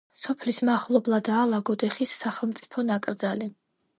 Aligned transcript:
სოფლის 0.19 0.59
მახლობლადაა 0.69 1.43
ლაგოდეხის 1.51 2.15
სახელმწიფო 2.23 2.87
ნაკრძალი. 2.91 3.51